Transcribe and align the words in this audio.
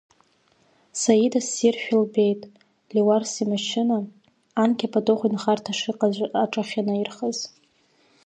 Саида 1.01 1.39
ссиршәа 1.47 1.93
илбеит, 1.95 2.41
Леуарса 2.93 3.39
имашьына, 3.43 3.97
анкьа 4.63 4.87
Патыхә 4.93 5.25
инхарҭа 5.27 5.71
шыҟаз 5.79 6.15
аҿахьынаирхаз. 6.43 7.37